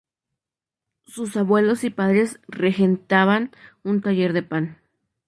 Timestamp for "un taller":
3.83-4.33